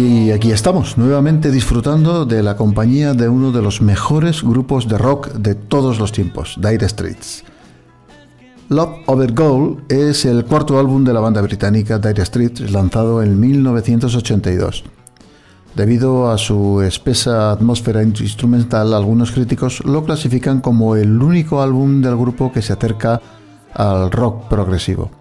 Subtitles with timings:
[0.00, 4.96] Y aquí estamos, nuevamente disfrutando de la compañía de uno de los mejores grupos de
[4.96, 7.42] rock de todos los tiempos, Dire Straits.
[8.68, 13.40] Love Over Gold es el cuarto álbum de la banda británica Dire Straits, lanzado en
[13.40, 14.84] 1982.
[15.74, 22.16] Debido a su espesa atmósfera instrumental, algunos críticos lo clasifican como el único álbum del
[22.16, 23.20] grupo que se acerca
[23.74, 25.17] al rock progresivo.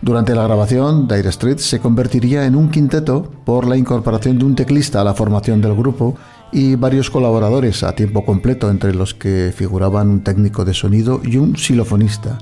[0.00, 4.54] Durante la grabación, Dire Straits se convertiría en un quinteto por la incorporación de un
[4.54, 6.16] teclista a la formación del grupo
[6.52, 11.36] y varios colaboradores a tiempo completo, entre los que figuraban un técnico de sonido y
[11.36, 12.38] un xilofonista.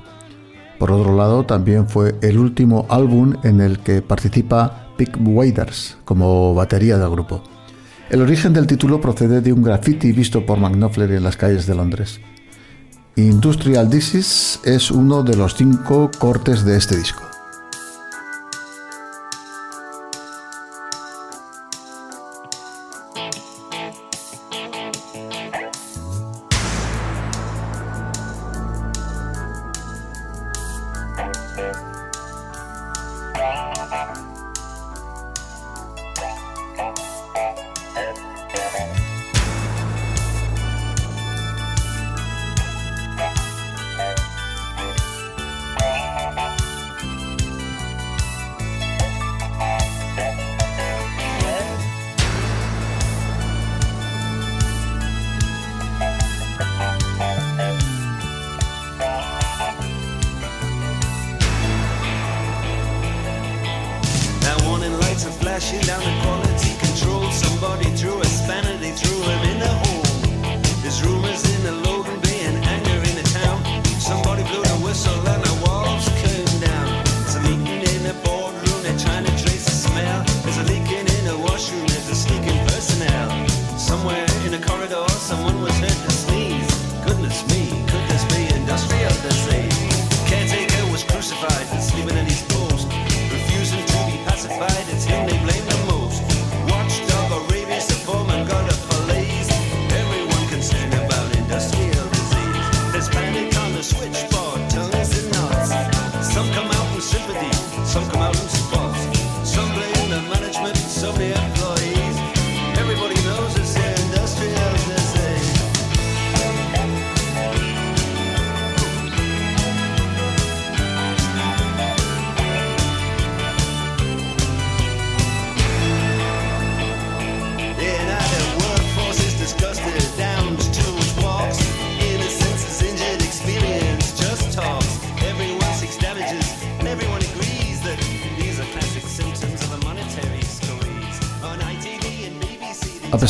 [0.78, 6.54] Por otro lado, también fue el último álbum en el que participa Pick Waders como
[6.54, 7.42] batería del grupo.
[8.10, 11.74] El origen del título procede de un graffiti visto por Knopfler en las calles de
[11.74, 12.20] Londres.
[13.16, 17.25] Industrial Disease es uno de los cinco cortes de este disco.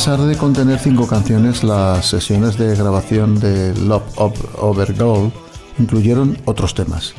[0.07, 4.05] Pesar de contener cinco canciones, las sesiones de grabación de Love
[4.57, 5.33] Over Gold
[5.79, 7.13] incluyeron otros temas.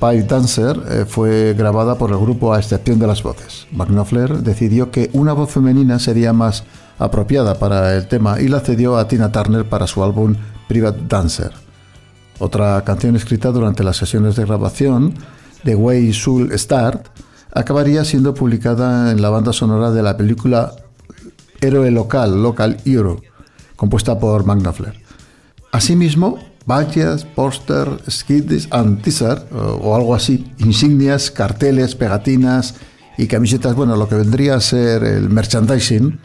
[0.00, 3.68] Pipe Dancer eh, fue grabada por el grupo a excepción de las voces.
[3.70, 6.64] Knopfler decidió que una voz femenina sería más
[6.98, 10.34] apropiada para el tema y la cedió a Tina Turner para su álbum
[10.66, 11.52] Private Dancer.
[12.40, 15.14] Otra canción escrita durante las sesiones de grabación,
[15.62, 17.06] The Way Soul Start,
[17.54, 20.72] acabaría siendo publicada en la banda sonora de la película
[21.62, 23.22] Héroe Local, Local Hero,
[23.76, 25.00] compuesta por Magnafler.
[25.72, 32.74] Asimismo, vallas, póster, skits and teaser, o algo así, insignias, carteles, pegatinas
[33.16, 36.20] y camisetas, bueno, lo que vendría a ser el merchandising,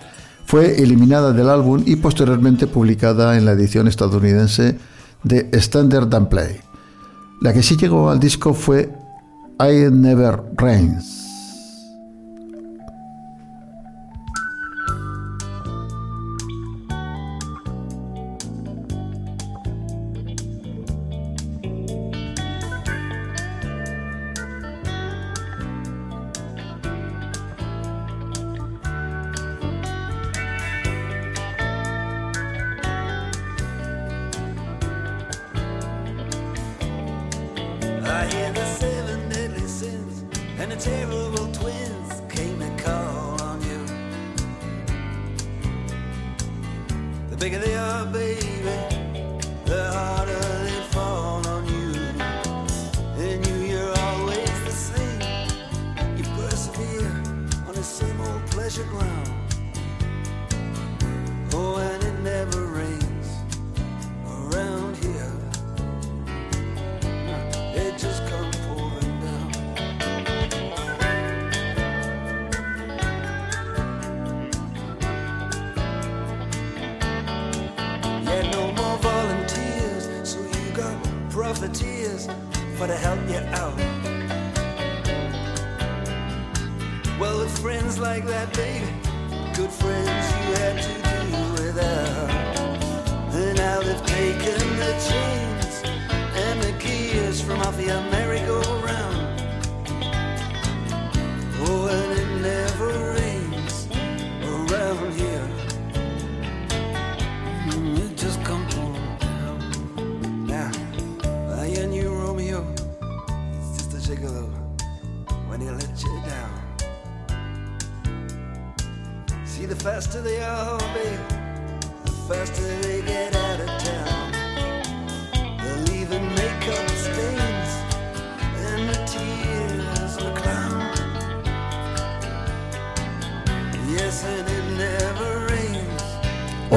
[0.46, 4.78] fue eliminada del álbum y posteriormente publicada en la edición estadounidense
[5.24, 6.58] de Standard and Play.
[7.42, 8.90] La que sí llegó al disco fue
[9.60, 11.27] I Never Rains.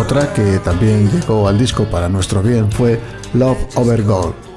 [0.01, 2.99] Otra que también llegó al disco para nuestro bien fue
[3.35, 4.50] Love Over Gold.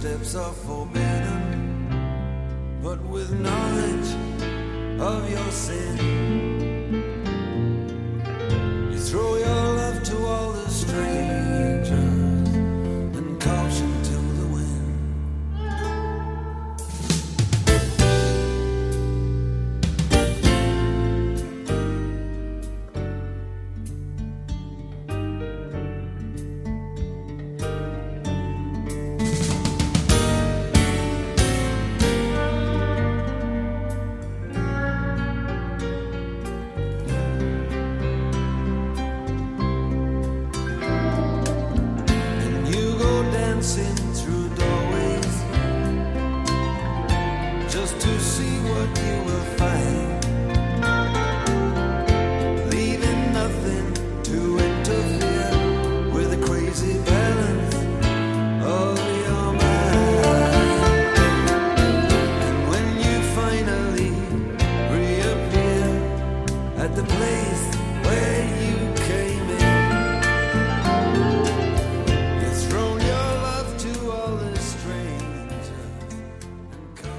[0.00, 1.88] Steps are forbidden,
[2.84, 4.14] but with knowledge
[5.00, 6.67] of your sin.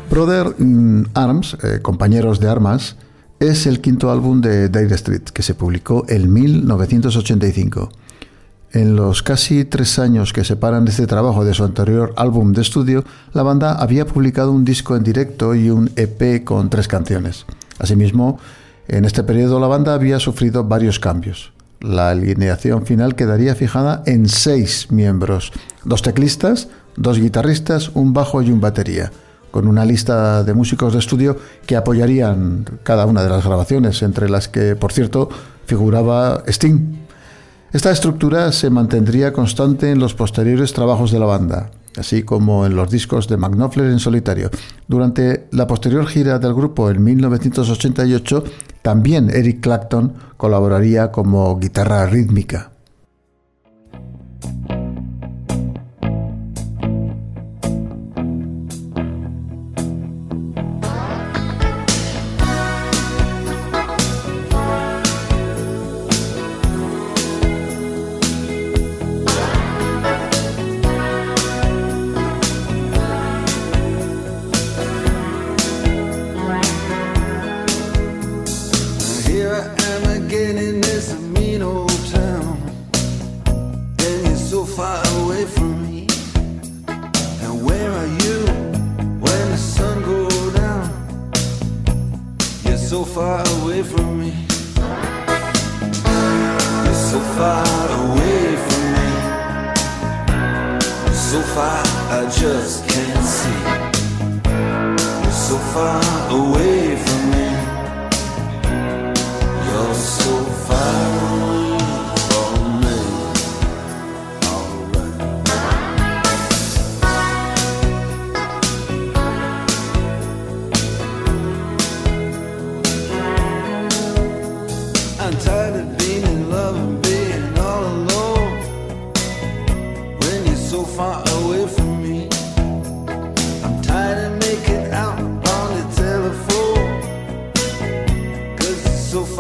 [0.09, 2.97] Brother mm, Arms, eh, Compañeros de Armas,
[3.39, 7.89] es el quinto álbum de Dire Street, que se publicó en 1985.
[8.73, 13.05] En los casi tres años que separan este trabajo de su anterior álbum de estudio,
[13.33, 17.45] la banda había publicado un disco en directo y un EP con tres canciones.
[17.77, 18.39] Asimismo,
[18.89, 21.53] en este periodo la banda había sufrido varios cambios.
[21.79, 25.53] La alineación final quedaría fijada en seis miembros,
[25.85, 26.67] dos teclistas,
[26.97, 29.11] dos guitarristas, un bajo y un batería
[29.51, 34.29] con una lista de músicos de estudio que apoyarían cada una de las grabaciones, entre
[34.29, 35.29] las que, por cierto,
[35.65, 36.97] figuraba Sting.
[37.71, 42.75] Esta estructura se mantendría constante en los posteriores trabajos de la banda, así como en
[42.75, 44.49] los discos de McNoffler en solitario.
[44.87, 48.43] Durante la posterior gira del grupo en 1988,
[48.81, 52.71] también Eric Clapton colaboraría como guitarra rítmica.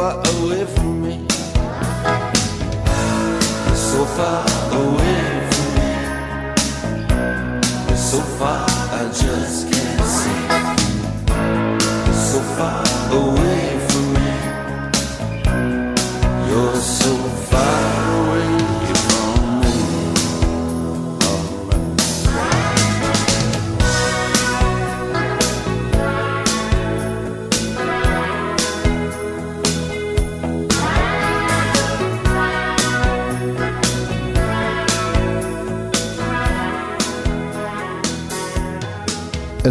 [0.09, 1.27] Far away from me.
[3.75, 4.58] So far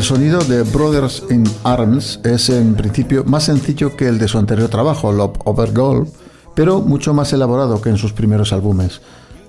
[0.09, 4.71] sonido de Brothers in Arms es en principio más sencillo que el de su anterior
[4.71, 6.09] trabajo, Love Over Gold,
[6.55, 9.03] pero mucho más elaborado que en sus primeros álbumes.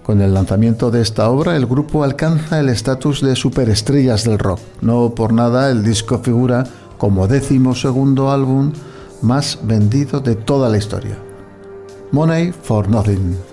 [0.04, 4.60] Con el lanzamiento de esta obra, el grupo alcanza el estatus de superestrellas del rock.
[4.82, 6.66] No por nada, el disco figura
[6.98, 8.74] como décimo segundo álbum
[9.22, 11.18] más vendido de toda la historia.
[12.12, 13.49] Money for Nothing.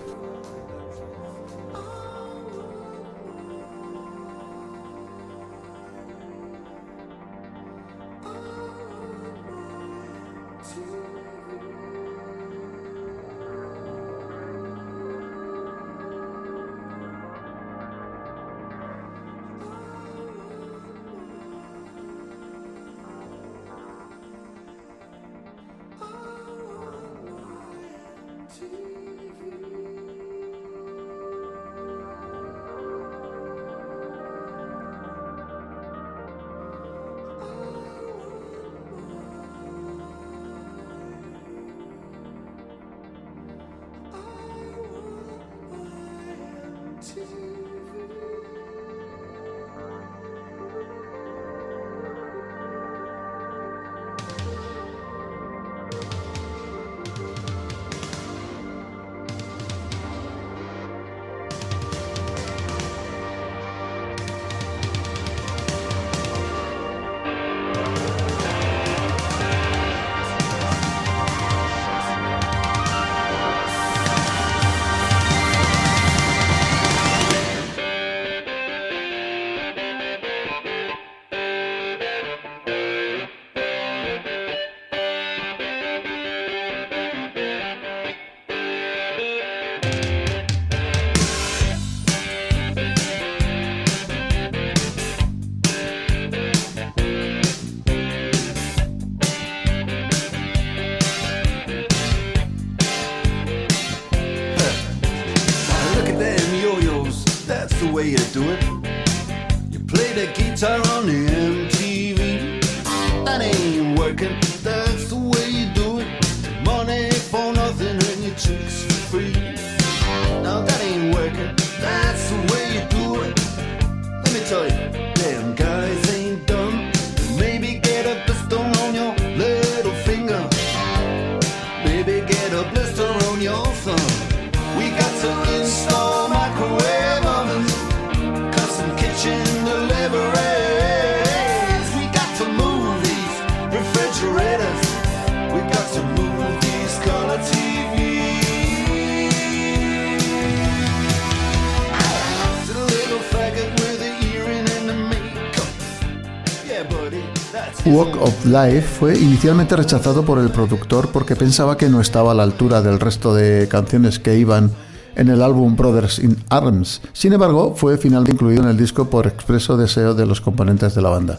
[157.87, 162.35] Walk of Life fue inicialmente rechazado por el productor porque pensaba que no estaba a
[162.35, 164.73] la altura del resto de canciones que iban
[165.15, 167.01] en el álbum Brothers in Arms.
[167.13, 171.03] Sin embargo, fue finalmente incluido en el disco por expreso deseo de los componentes de
[171.03, 171.39] la banda.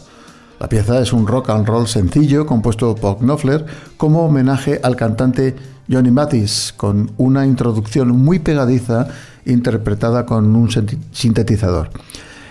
[0.58, 3.66] La pieza es un rock and roll sencillo compuesto por Knopfler
[3.98, 5.54] como homenaje al cantante
[5.90, 9.08] Johnny Mathis, con una introducción muy pegadiza
[9.44, 10.70] interpretada con un
[11.12, 11.90] sintetizador.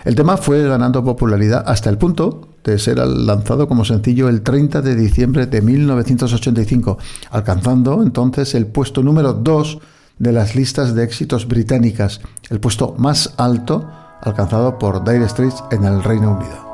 [0.05, 4.81] El tema fue ganando popularidad hasta el punto de ser lanzado como sencillo el 30
[4.81, 6.97] de diciembre de 1985,
[7.31, 9.79] alcanzando entonces el puesto número 2
[10.19, 13.89] de las listas de éxitos británicas, el puesto más alto
[14.21, 16.66] alcanzado por Dire Straits en el Reino Unido.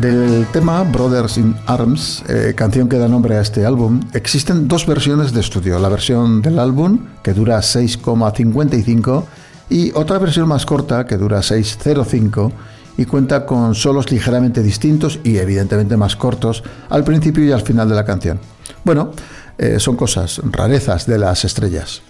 [0.00, 4.86] Del tema Brothers in Arms, eh, canción que da nombre a este álbum, existen dos
[4.86, 5.78] versiones de estudio.
[5.78, 9.26] La versión del álbum, que dura 6,55,
[9.68, 12.50] y otra versión más corta, que dura 6,05,
[12.96, 17.90] y cuenta con solos ligeramente distintos y evidentemente más cortos al principio y al final
[17.90, 18.40] de la canción.
[18.84, 19.12] Bueno,
[19.58, 22.00] eh, son cosas, rarezas de las estrellas.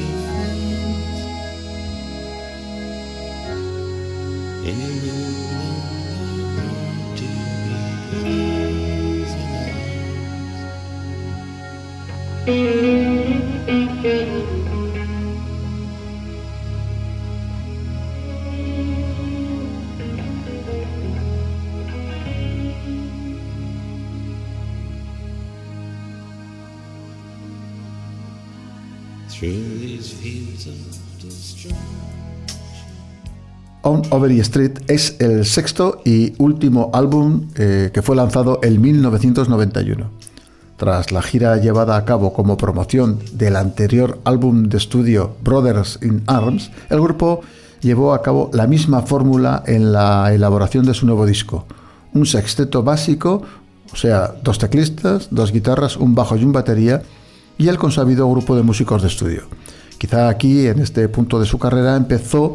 [4.68, 4.78] in
[12.46, 12.77] the.
[34.10, 40.10] Overy Street es el sexto y último álbum eh, que fue lanzado en 1991.
[40.78, 46.24] Tras la gira llevada a cabo como promoción del anterior álbum de estudio Brothers in
[46.28, 47.42] Arms, el grupo
[47.82, 51.66] llevó a cabo la misma fórmula en la elaboración de su nuevo disco.
[52.14, 53.42] Un sexteto básico,
[53.92, 57.02] o sea, dos teclistas, dos guitarras, un bajo y un batería,
[57.58, 59.44] y el consabido grupo de músicos de estudio.
[59.98, 62.54] Quizá aquí, en este punto de su carrera, empezó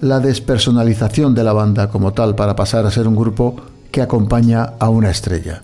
[0.00, 3.56] la despersonalización de la banda como tal para pasar a ser un grupo
[3.90, 5.62] que acompaña a una estrella.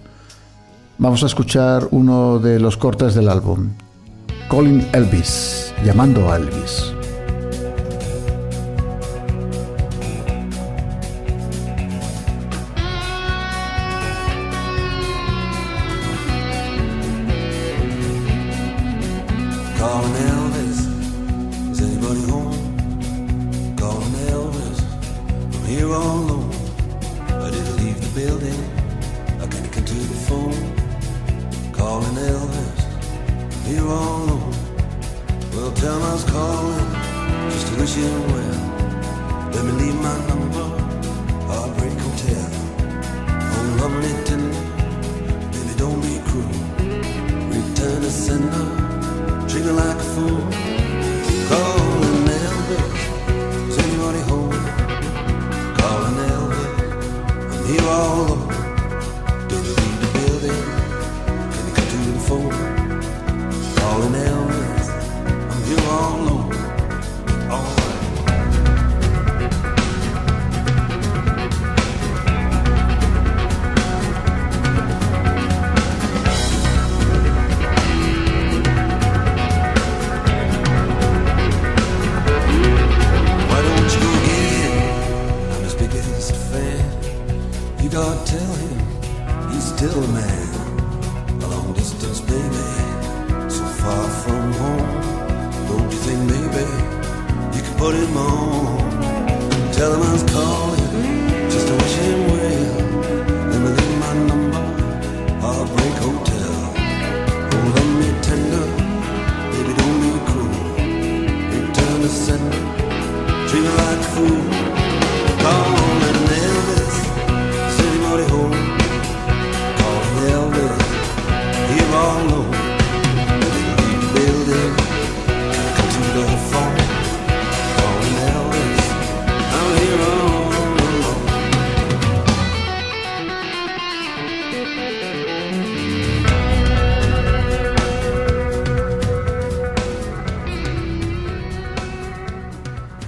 [0.99, 3.71] Vamos a escuchar uno de los cortes del álbum,
[4.49, 6.95] Calling Elvis, llamando a Elvis.
[64.05, 64.34] moment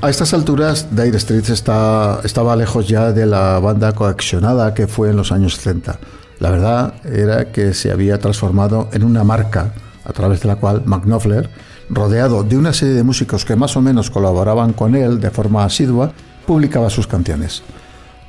[0.06, 5.16] A estas alturas, Dire Straits estaba lejos ya de la banda coaccionada que fue en
[5.16, 5.98] los años 30.
[6.38, 10.84] La verdad era que se había transformado en una marca a través de la cual
[10.86, 11.50] McNoffler,
[11.90, 15.64] rodeado de una serie de músicos que más o menos colaboraban con él de forma
[15.64, 16.12] asidua,
[16.46, 17.64] publicaba sus canciones.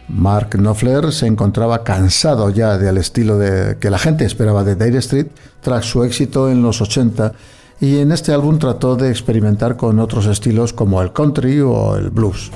[0.08, 3.38] Mark Knopfler se encontraba cansado ya del estilo
[3.80, 5.28] que la gente esperaba de Dire Street
[5.62, 7.34] tras su éxito en los 80
[7.80, 12.10] y en este álbum trató de experimentar con otros estilos como el country o el
[12.10, 12.52] blues.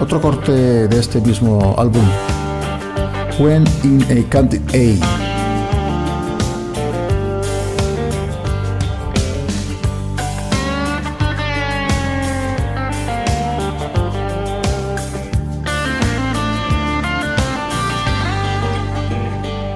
[0.00, 0.52] Otro corte
[0.88, 2.04] de este mismo álbum,
[3.38, 5.26] When in a A.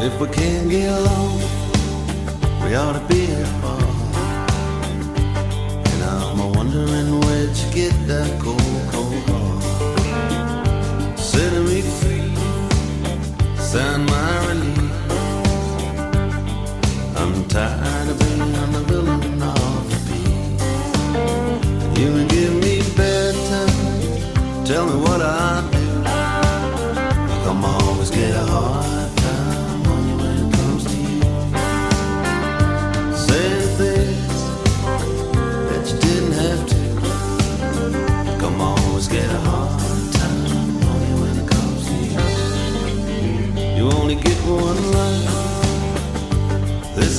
[0.02, 0.28] If we
[0.68, 1.40] get along,
[2.64, 3.89] we
[6.72, 8.60] wondering where'd you get that cold,
[8.92, 9.62] cold heart.
[11.18, 12.34] Setting me free,
[13.56, 14.78] sign my release.
[17.16, 20.62] I'm tired of being the villain of the piece.
[21.98, 25.59] You can give me bedtime, tell me what I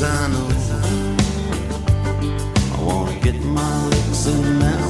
[0.03, 0.47] I know.
[2.73, 4.80] I wanna get my licks in now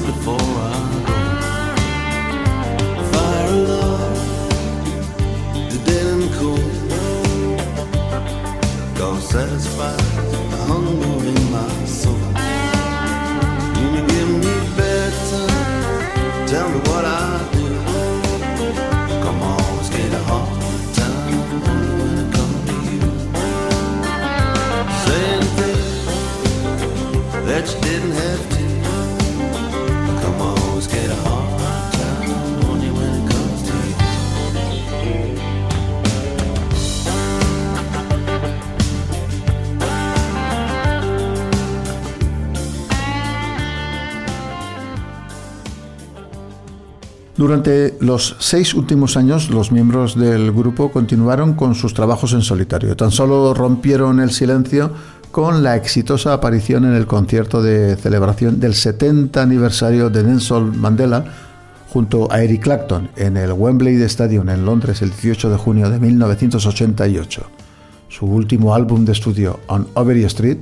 [47.42, 52.96] Durante los seis últimos años, los miembros del grupo continuaron con sus trabajos en solitario.
[52.96, 54.92] Tan solo rompieron el silencio
[55.32, 61.26] con la exitosa aparición en el concierto de celebración del 70 aniversario de Nelson Mandela
[61.90, 65.98] junto a Eric Clapton en el Wembley Stadium en Londres el 18 de junio de
[65.98, 67.42] 1988.
[68.08, 70.60] Su último álbum de estudio, On Overy Street,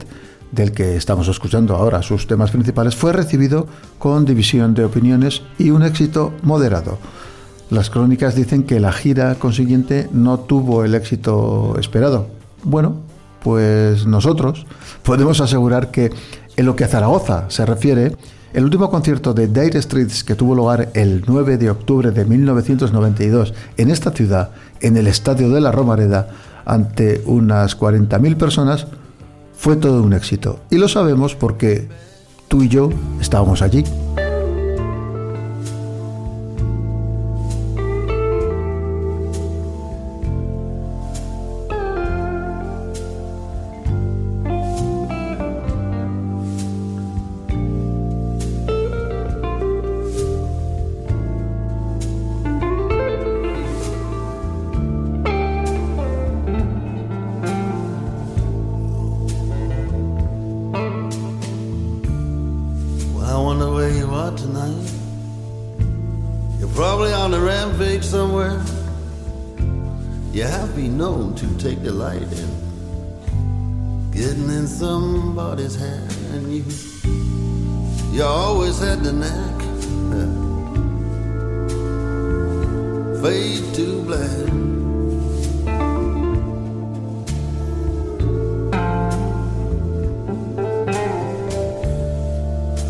[0.52, 5.70] del que estamos escuchando ahora sus temas principales, fue recibido con división de opiniones y
[5.70, 6.98] un éxito moderado.
[7.70, 12.28] Las crónicas dicen que la gira consiguiente no tuvo el éxito esperado.
[12.64, 12.96] Bueno,
[13.44, 14.66] pues nosotros
[15.04, 16.12] podemos asegurar que
[16.58, 18.16] en lo que a Zaragoza se refiere,
[18.52, 23.54] el último concierto de Dire Streets que tuvo lugar el 9 de octubre de 1992
[23.78, 24.50] en esta ciudad,
[24.82, 26.30] en el Estadio de la Romareda,
[26.66, 28.88] ante unas 40.000 personas,
[29.60, 30.62] fue todo un éxito.
[30.70, 31.90] Y lo sabemos porque
[32.48, 33.84] tú y yo estábamos allí.
[83.22, 84.48] Fade to black.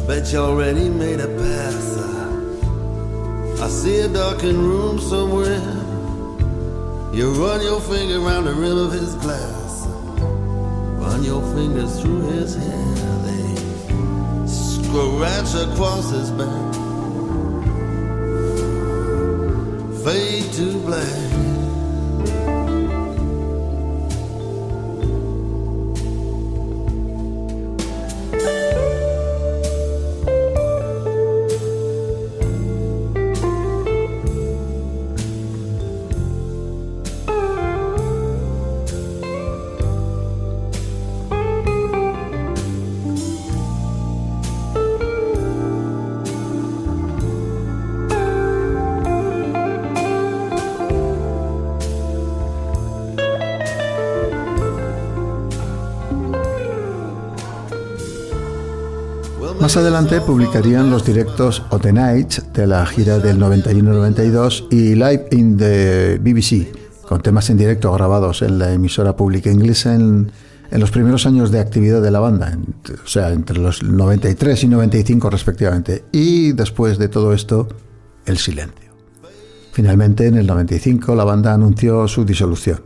[0.06, 1.98] Bet you already made a pass.
[1.98, 5.60] Uh, I see a darkened room somewhere.
[7.12, 9.88] You run your finger around the rim of his glass.
[11.02, 12.96] Run your fingers through his hair.
[13.26, 16.68] They scratch across his back.
[20.10, 21.49] Fade to black.
[59.60, 65.28] Más adelante publicarían los directos O The Nights de la gira del 91-92 y Live
[65.32, 66.72] in the BBC,
[67.06, 70.32] con temas en directo grabados en la emisora pública inglesa en,
[70.72, 72.58] los primeros años de actividad de la banda,
[73.04, 76.06] o sea, entre los 93 y 95 respectivamente.
[76.13, 77.67] Y después de todo esto,
[78.26, 78.93] el silencio.
[79.74, 82.82] Finalmente, en el 95, la banda anunció su disolución.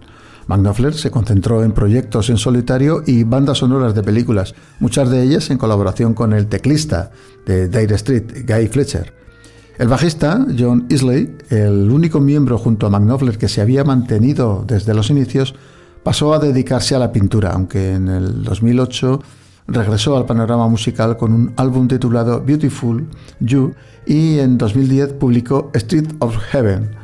[0.47, 5.49] Knopfler se concentró en proyectos en solitario y bandas sonoras de películas, muchas de ellas
[5.49, 7.11] en colaboración con el teclista
[7.45, 9.13] de Dire Street, Guy Fletcher.
[9.77, 14.93] El bajista, John Isley, el único miembro junto a Knopfler que se había mantenido desde
[14.93, 15.55] los inicios,
[16.03, 19.21] pasó a dedicarse a la pintura, aunque en el 2008
[19.67, 23.07] regresó al panorama musical con un álbum titulado Beautiful
[23.39, 23.73] You
[24.05, 27.02] y en 2010 publicó Street of Heaven.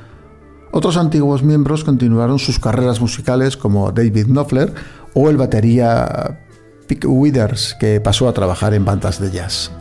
[0.71, 4.73] Otros antiguos miembros continuaron sus carreras musicales como David Knopfler
[5.13, 6.39] o el batería
[6.87, 9.71] Pick Withers, que pasó a trabajar en bandas de jazz.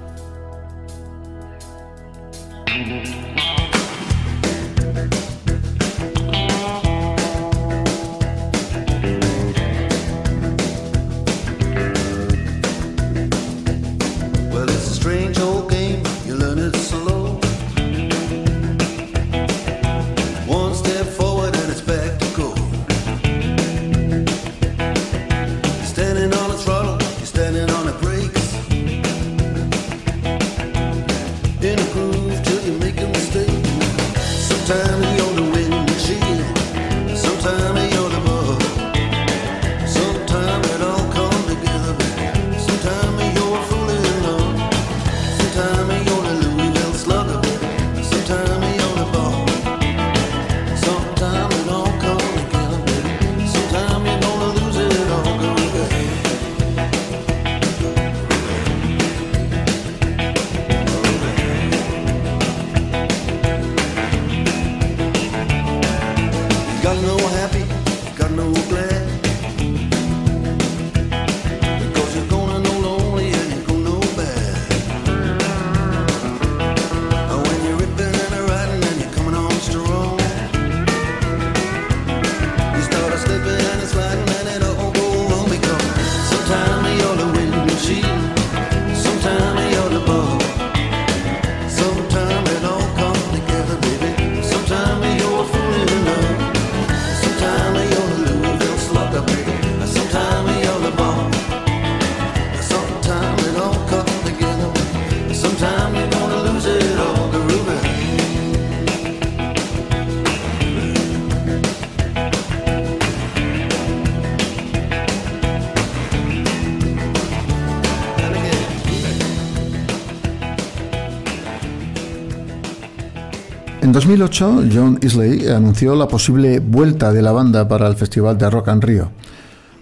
[123.98, 128.68] 2008, John Isley anunció la posible vuelta de la banda para el Festival de Rock
[128.68, 129.10] and Rio.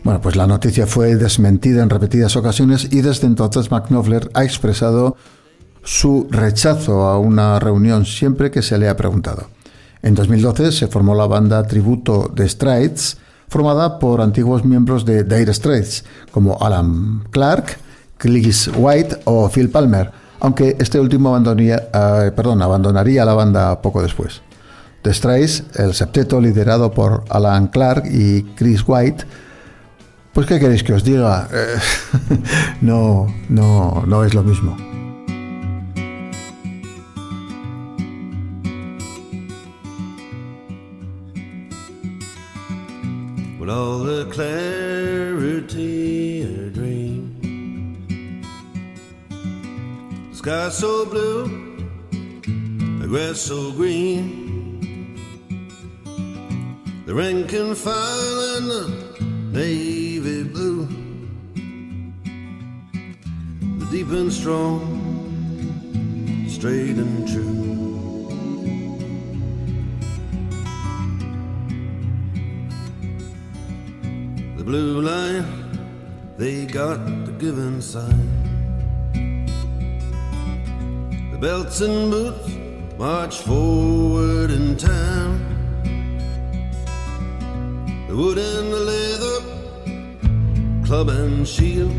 [0.05, 5.18] Bueno, pues la noticia fue desmentida en repetidas ocasiones y desde entonces McNoffler ha expresado
[5.83, 9.48] su rechazo a una reunión siempre que se le ha preguntado.
[10.00, 15.52] En 2012 se formó la banda tributo de Straits, formada por antiguos miembros de Dire
[15.52, 17.76] Straits, como Alan Clark,
[18.16, 24.03] Chris White o Phil Palmer, aunque este último abandonaría, eh, perdón, abandonaría la banda poco
[24.03, 24.42] después.
[25.03, 29.25] The el septeto liderado por Alan Clark y Chris White,
[30.33, 31.49] pues ¿qué queréis que os diga?
[31.53, 31.79] Eh,
[32.81, 34.77] no, no, no es lo mismo.
[50.47, 51.49] Sky so blue,
[53.01, 55.19] the grass so green.
[57.05, 58.85] The rank and file and the
[59.51, 60.87] navy blue.
[63.81, 64.87] The deep and strong,
[66.49, 68.29] straight and true.
[74.59, 75.45] The blue line,
[76.39, 78.46] they got the given sign.
[81.37, 82.49] The belts and boots
[82.96, 85.38] march forward in time.
[88.09, 89.40] The wood and the leather,
[90.87, 91.92] club and shield,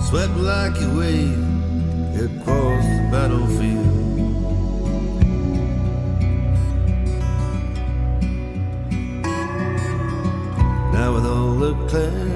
[0.00, 1.44] swept like a wave
[2.24, 3.94] across the battlefield.
[10.94, 12.27] Now with all the clarity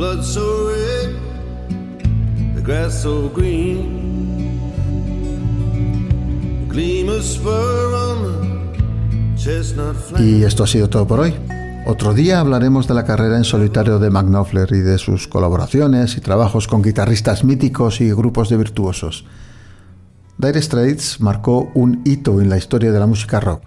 [0.00, 1.14] blood so red,
[2.54, 4.08] the grass so green.
[6.62, 10.38] The gleam of spur on the chestnut flame.
[10.38, 11.34] Y esto ha sido todo por hoy.
[11.86, 16.22] Otro día hablaremos de la carrera en solitario de Knopfler y de sus colaboraciones y
[16.22, 19.26] trabajos con guitarristas míticos y grupos de virtuosos.
[20.38, 23.64] Dire Straits marcó un hito en la historia de la música rock.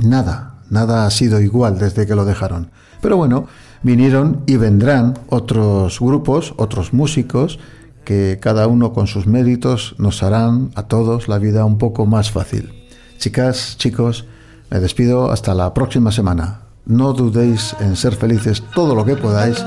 [0.00, 2.70] Nada, nada ha sido igual desde que lo dejaron.
[3.00, 3.46] Pero bueno,
[3.82, 7.58] vinieron y vendrán otros grupos, otros músicos,
[8.04, 12.30] que cada uno con sus méritos nos harán a todos la vida un poco más
[12.30, 12.72] fácil.
[13.18, 14.26] Chicas, chicos,
[14.70, 16.60] me despido hasta la próxima semana.
[16.86, 19.64] No dudéis en ser felices todo lo que podáis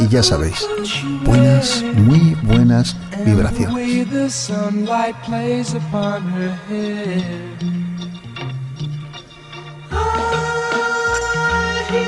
[0.00, 0.66] y ya sabéis,
[1.24, 2.94] buenas, muy buenas
[3.24, 4.06] vibraciones.